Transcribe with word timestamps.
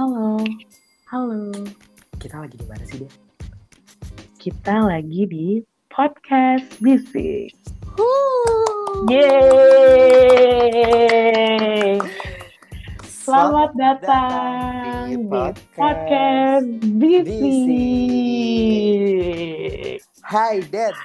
Halo, 0.00 0.40
halo. 1.12 1.52
Kita 2.16 2.40
lagi 2.40 2.56
di 2.56 2.64
mana 2.64 2.80
sih, 2.88 3.04
dia? 3.04 3.12
Kita 4.40 4.88
lagi 4.88 5.28
di 5.28 5.60
podcast 5.92 6.64
bisik. 6.80 7.52
Yeay! 9.12 10.40
Selamat 13.04 13.76
datang 13.76 15.20
di 15.28 15.52
podcast 15.76 16.64
bisik. 16.96 17.60
Hai, 20.24 20.64
Dad. 20.72 20.96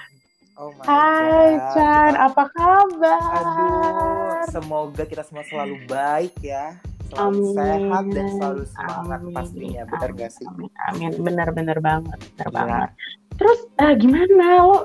Oh 0.55 0.71
my 0.71 0.87
Hai 0.87 1.59
God. 1.59 1.67
Chan, 1.75 2.15
Kita- 2.15 2.31
apa 2.31 2.47
kabar? 2.47 3.19
Aduh, 3.43 4.39
semoga 4.55 5.03
kita 5.03 5.27
semua 5.27 5.43
selalu 5.43 5.83
baik 5.83 6.31
ya. 6.39 6.79
Selalu 7.05 7.37
Amin. 7.37 7.53
sehat 7.53 8.05
dan 8.11 8.27
selalu 8.33 8.63
semangat 8.65 9.19
Amin. 9.21 9.35
pastinya. 9.35 9.81
Benar 9.85 10.09
Amin. 10.09 10.19
gak 10.19 10.31
sih? 10.33 10.45
Amin, 10.49 10.71
amin. 10.89 11.11
Bener-bener 11.21 11.77
banget, 11.79 12.19
bener 12.33 12.47
Gila. 12.49 12.57
banget. 12.57 12.89
Terus 13.35 13.59
eh, 13.77 13.93
gimana 13.99 14.45
lo 14.63 14.79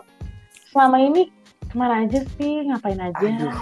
selama 0.71 0.97
ini 1.01 1.23
ke 1.71 1.75
mana 1.79 2.03
aja 2.03 2.21
sih? 2.37 2.67
Ngapain 2.67 2.99
aja? 2.99 3.23
Aduh, 3.23 3.55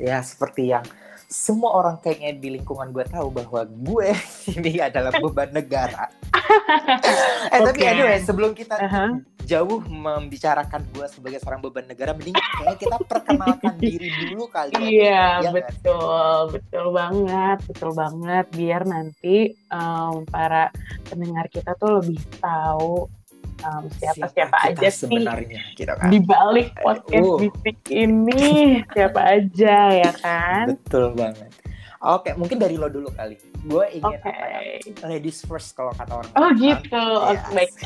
ya 0.00 0.18
seperti 0.24 0.72
yang 0.72 0.84
semua 1.30 1.70
orang 1.78 1.96
kayaknya 2.02 2.42
di 2.42 2.48
lingkungan 2.58 2.90
gue 2.90 3.06
tahu 3.06 3.30
bahwa 3.30 3.62
gue 3.62 4.08
ini 4.58 4.82
adalah 4.82 5.14
beban 5.14 5.54
negara. 5.54 6.10
eh 7.54 7.60
tapi 7.62 7.80
Oke. 7.80 7.86
anyway, 7.86 8.18
sebelum 8.18 8.50
kita 8.56 8.74
Aha. 8.80 9.14
Jauh 9.50 9.82
membicarakan 9.82 10.86
gue 10.94 11.06
sebagai 11.10 11.42
seorang 11.42 11.58
beban 11.58 11.90
negara, 11.90 12.14
mending 12.14 12.38
kayaknya 12.38 12.76
kita 12.78 12.96
perkenalkan 13.02 13.74
diri 13.82 14.08
dulu 14.30 14.46
kali 14.46 14.70
ya. 14.78 14.78
Iya, 14.78 15.24
Iya 15.42 15.50
betul, 15.50 16.34
betul 16.54 16.86
banget, 16.94 17.58
betul 17.66 17.90
banget. 17.98 18.46
Biar 18.54 18.82
nanti 18.86 19.50
em, 19.50 20.14
para 20.30 20.70
pendengar 21.10 21.50
kita 21.50 21.74
tuh 21.74 21.98
lebih 21.98 22.22
tahu 22.38 23.10
em, 23.66 23.84
siapa-siapa 23.98 24.54
kita 24.54 24.68
aja 24.70 24.88
sih 24.88 25.10
sebenarnya 25.10 25.62
gitu 25.74 25.90
kan. 25.98 26.08
di 26.14 26.18
balik 26.22 26.70
podcast 26.78 27.26
Uh. 27.26 27.38
bisik 27.42 27.78
ini, 27.90 28.86
siapa 28.94 29.20
aja 29.42 29.76
ya 29.90 30.12
kan? 30.22 30.78
Betul 30.78 31.18
banget. 31.18 31.50
Oke, 32.00 32.32
mungkin 32.32 32.56
dari 32.56 32.80
lo 32.80 32.88
dulu 32.88 33.12
kali. 33.12 33.36
Gue 33.60 33.84
ingin 33.92 34.08
Oke. 34.16 34.24
apa 34.24 34.46
ya? 34.48 34.60
Ladies 35.04 35.44
first 35.44 35.76
kalau 35.76 35.92
kata 35.92 36.16
orang. 36.16 36.32
Oh 36.32 36.48
kan. 36.48 36.56
gitu, 36.56 36.96
oke 36.96 37.52
Yes. 37.52 37.76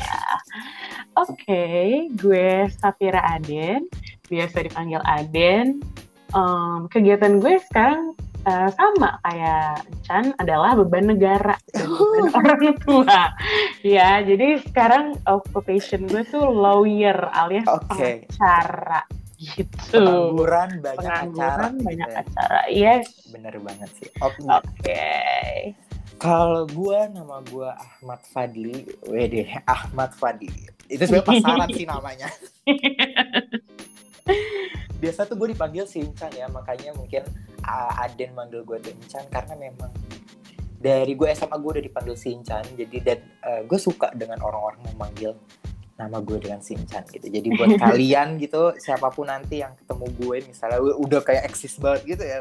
Oke, 1.45 2.09
gue 2.17 2.65
Safira 2.73 3.21
Aden, 3.37 3.85
biasa 4.25 4.65
dipanggil 4.65 4.97
Aden. 5.05 5.77
Em, 6.33 6.79
kegiatan 6.89 7.37
gue 7.37 7.61
sekarang 7.69 8.17
eh, 8.49 8.69
sama 8.73 9.21
kayak 9.21 9.85
Chan 10.09 10.33
adalah 10.41 10.73
beban 10.73 11.05
negara, 11.13 11.53
beban 11.77 12.33
orang 12.33 12.73
tua. 12.81 13.29
Ya, 13.85 14.25
jadi 14.25 14.57
sekarang 14.65 15.21
occupation 15.29 16.09
gue 16.09 16.25
tuh 16.25 16.49
lawyer 16.49 17.29
alias 17.29 17.69
Oke. 17.69 18.25
pengacara 18.25 19.05
gitu. 19.37 20.01
Pengangguran 20.01 20.81
banyak 20.81 20.97
Pengangguran 20.97 21.45
acara. 21.45 21.65
gitu 21.69 21.85
banyak 21.85 22.09
ya. 22.09 22.21
acara. 22.25 22.61
Yes. 22.73 23.05
Bener 23.29 23.53
banget 23.61 23.89
sih. 24.01 24.09
Oke. 24.17 24.41
Oke. 24.49 25.13
Kalau 26.17 26.65
gue 26.65 26.99
nama 27.13 27.37
gue 27.45 27.69
Ahmad 27.69 28.25
Fadli. 28.33 28.81
Wede, 29.05 29.45
Ahmad 29.69 30.09
Fadli. 30.17 30.73
Itu 30.89 31.09
sebenarnya 31.09 31.29
pasaran 31.31 31.69
sih 31.73 31.87
namanya. 31.87 32.29
Biasa 35.01 35.29
tuh 35.29 35.37
gue 35.37 35.53
dipanggil 35.53 35.85
Sinchan 35.85 36.33
ya, 36.33 36.49
makanya 36.49 36.97
mungkin 36.97 37.21
uh, 37.61 38.03
Aden 38.05 38.33
manggil 38.33 38.65
gue 38.65 38.79
Sinchan 38.81 39.25
karena 39.29 39.53
memang 39.59 39.91
dari 40.79 41.13
gue 41.17 41.27
SMA 41.33 41.57
gue 41.57 41.71
udah 41.77 41.85
dipanggil 41.85 42.15
Sinchan, 42.17 42.63
jadi 42.77 42.97
dan 43.01 43.19
uh, 43.45 43.61
gue 43.65 43.79
suka 43.79 44.11
dengan 44.13 44.41
orang-orang 44.41 44.81
memanggil 44.93 45.33
nama 45.95 46.19
gue 46.19 46.37
dengan 46.41 46.59
Sinchan 46.59 47.05
gitu. 47.11 47.27
Jadi 47.27 47.47
buat 47.55 47.75
kalian 47.85 48.41
gitu, 48.41 48.73
siapa 48.77 49.11
pun 49.11 49.29
nanti 49.29 49.61
yang 49.61 49.75
ketemu 49.77 50.05
gue, 50.19 50.37
misalnya 50.47 50.79
gue 50.81 50.95
udah 50.95 51.21
kayak 51.21 51.43
eksis 51.49 51.77
banget 51.77 52.15
gitu 52.15 52.23
ya, 52.23 52.37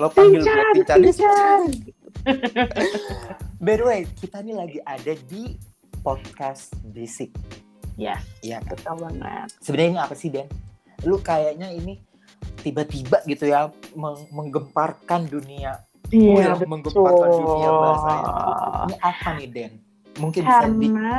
lo 0.00 0.08
panggil 0.12 0.42
gue 0.42 0.84
Sinchan, 0.84 0.98
ini. 1.02 1.12
By 3.60 3.74
the 3.78 3.84
way, 3.84 4.00
kita 4.18 4.42
nih 4.42 4.56
lagi 4.56 4.78
ada 4.82 5.12
di 5.26 5.54
podcast. 6.06 6.70
Yes, 7.98 8.22
Iya 8.38 8.62
kan? 8.62 8.70
betul 8.70 8.94
banget. 9.02 9.48
Sebenarnya 9.58 9.90
ini 9.90 9.98
apa 9.98 10.14
sih, 10.14 10.28
Den? 10.30 10.46
Lu 11.02 11.18
kayaknya 11.18 11.74
ini 11.74 11.98
tiba-tiba 12.62 13.26
gitu 13.26 13.50
ya 13.50 13.66
meng- 13.98 14.30
menggemparkan 14.30 15.26
dunia. 15.26 15.82
Iya, 16.14 16.54
Wih, 16.54 16.62
betul. 16.62 16.68
menggemparkan 16.70 17.28
dunia 17.34 17.70
bahasanya. 17.74 18.30
Ini 18.86 18.96
apa 19.02 19.28
nih, 19.34 19.48
Den? 19.50 19.72
Mungkin 20.16 20.42
bisa 20.46 20.64
Karena, 20.64 21.16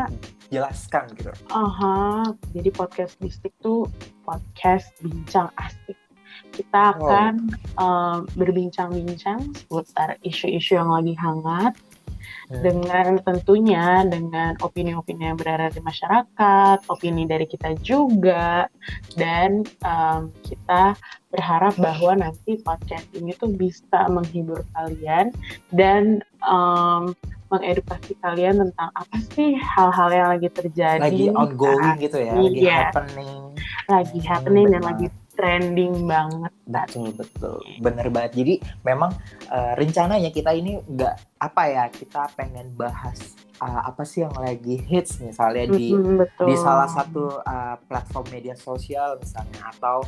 dijelaskan 0.48 1.04
gitu. 1.20 1.30
aha, 1.54 2.24
jadi 2.56 2.70
podcast 2.74 3.14
Bistik 3.20 3.54
tuh 3.60 3.86
podcast 4.24 4.90
bincang 5.04 5.52
asik. 5.60 5.98
Kita 6.54 6.98
akan 6.98 7.34
um, 7.78 8.26
berbincang-bincang 8.34 9.54
seputar 9.54 10.18
isu-isu 10.24 10.78
yang 10.78 10.90
lagi 10.90 11.14
hangat 11.18 11.78
Hmm. 12.48 12.64
dengan 12.64 13.20
tentunya 13.22 14.08
dengan 14.08 14.56
opini-opini 14.64 15.28
yang 15.28 15.36
berada 15.36 15.68
di 15.68 15.84
masyarakat, 15.84 16.78
opini 16.88 17.28
dari 17.28 17.44
kita 17.44 17.76
juga, 17.84 18.72
dan 19.20 19.68
um, 19.84 20.32
kita 20.48 20.96
berharap 21.28 21.76
bahwa 21.76 22.16
nanti 22.16 22.56
podcast 22.64 23.04
ini 23.12 23.36
tuh 23.36 23.52
bisa 23.52 24.08
menghibur 24.08 24.64
kalian 24.72 25.36
dan 25.76 26.24
um, 26.42 27.12
mengedukasi 27.48 28.16
kalian 28.20 28.60
tentang 28.60 28.92
apa 28.92 29.18
sih 29.36 29.56
hal-hal 29.56 30.10
yang 30.12 30.30
lagi 30.36 30.50
terjadi, 30.52 31.04
Lagi 31.04 31.28
ongoing 31.32 31.96
gitu 32.00 32.20
ya, 32.20 32.36
lagi 32.36 32.60
Iya. 32.60 32.92
happening. 32.92 33.44
lagi 33.88 34.20
Hmm, 34.20 34.28
happening 34.28 34.66
dan 34.68 34.82
benar. 34.84 34.92
lagi 34.96 35.08
trending 35.38 36.10
banget. 36.10 36.54
Betul 36.66 37.14
betul, 37.14 37.62
bener 37.80 38.10
banget. 38.10 38.42
Jadi 38.42 38.54
memang 38.82 39.14
eh, 39.48 39.74
rencananya 39.78 40.34
kita 40.34 40.52
ini 40.58 40.82
nggak 40.84 41.38
apa 41.38 41.64
ya, 41.70 41.86
kita 41.94 42.34
pengen 42.34 42.74
bahas 42.74 43.38
eh, 43.62 43.82
apa 43.86 44.02
sih 44.04 44.26
yang 44.26 44.34
lagi 44.34 44.82
hits 44.82 45.22
misalnya 45.22 45.70
di 45.70 45.94
betul. 45.94 46.48
di 46.50 46.54
salah 46.58 46.90
satu 46.90 47.40
uh, 47.46 47.78
platform 47.86 48.26
media 48.34 48.58
sosial 48.58 49.22
misalnya 49.22 49.70
atau 49.78 50.02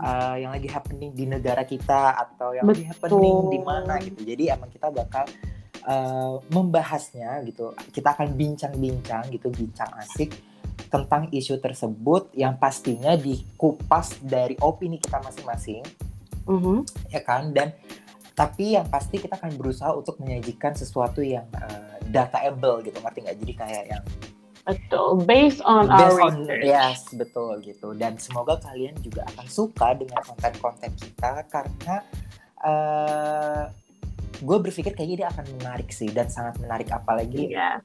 uh, 0.00 0.34
yang 0.38 0.54
lagi 0.54 0.70
happening 0.70 1.10
di 1.12 1.26
negara 1.26 1.66
kita 1.66 2.14
atau 2.14 2.54
yang 2.54 2.64
lagi 2.64 2.86
Betul. 2.86 2.94
happening 2.94 3.36
di 3.50 3.58
mana 3.60 3.94
gitu. 4.00 4.20
Jadi 4.22 4.44
emang 4.54 4.70
kita 4.70 4.88
bakal 4.94 5.26
uh, 5.84 6.40
membahasnya 6.48 7.42
gitu. 7.44 7.74
Kita 7.90 8.14
akan 8.14 8.34
bincang-bincang 8.38 9.28
gitu, 9.34 9.50
bincang 9.50 9.90
asik 9.98 10.47
tentang 10.88 11.28
isu 11.28 11.56
tersebut 11.56 12.32
yang 12.32 12.56
pastinya 12.56 13.14
dikupas 13.14 14.18
dari 14.18 14.56
opini 14.58 14.96
kita 14.96 15.20
masing-masing 15.20 15.84
Mhm. 16.44 16.82
ya 17.08 17.20
kan 17.20 17.52
dan 17.52 17.76
tapi 18.32 18.72
yang 18.72 18.86
pasti 18.86 19.18
kita 19.18 19.34
akan 19.34 19.52
berusaha 19.54 19.92
untuk 19.92 20.16
menyajikan 20.18 20.72
sesuatu 20.72 21.20
yang 21.20 21.44
uh, 21.52 21.98
dataable 22.04 22.80
gitu 22.82 22.96
ngerti 22.96 23.18
nggak 23.20 23.38
jadi 23.38 23.54
kayak 23.54 23.84
yang 23.90 24.04
Betul, 24.64 25.24
based 25.24 25.60
on 25.62 25.88
our 25.88 25.96
Based 26.06 26.20
on- 26.20 26.38
research. 26.42 26.62
yes 26.62 27.00
betul 27.12 27.56
gitu 27.58 27.92
dan 27.94 28.16
semoga 28.16 28.56
kalian 28.58 28.92
juga 28.98 29.24
akan 29.26 29.46
suka 29.46 29.92
dengan 29.92 30.20
konten-konten 30.22 30.92
kita 30.94 31.40
karena 31.46 31.94
eh 32.58 33.64
gue 34.38 34.58
berpikir 34.60 34.92
kayaknya 34.92 35.16
dia 35.18 35.28
akan 35.30 35.46
menarik 35.56 35.90
sih 35.90 36.08
dan 36.08 36.28
sangat 36.28 36.56
menarik 36.58 36.86
apalagi 36.88 37.50
Iya. 37.50 37.82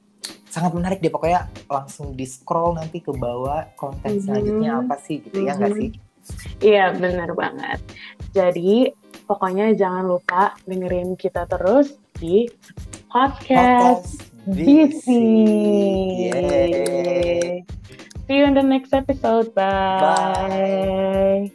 Sangat 0.54 0.70
menarik 0.70 1.02
deh 1.02 1.10
pokoknya 1.10 1.50
langsung 1.66 2.14
di 2.14 2.22
scroll 2.22 2.78
nanti 2.78 3.02
ke 3.02 3.10
bawah 3.10 3.66
konten 3.74 4.14
Mhm. 4.14 4.22
selanjutnya 4.22 4.70
apa 4.78 4.94
sih 5.02 5.18
gitu 5.18 5.42
ya 5.42 5.58
nggak 5.58 5.74
sih 5.74 5.90
Iya, 6.64 6.96
benar 6.96 7.36
banget. 7.36 7.84
Jadi, 8.32 8.88
pokoknya 9.28 9.76
jangan 9.76 10.08
lupa 10.08 10.56
dengerin 10.64 11.20
kita 11.20 11.44
terus 11.44 12.00
di 12.16 12.48
podcast 13.12 14.24
BC. 14.48 15.04
Yeay. 16.16 17.60
See 18.24 18.40
you 18.40 18.48
in 18.48 18.56
the 18.56 18.64
next 18.64 18.96
episode. 18.96 19.52
Bye. 19.52 20.00
Bye. 20.00 21.53